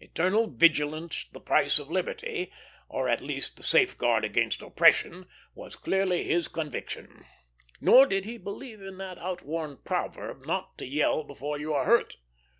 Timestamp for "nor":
7.80-8.04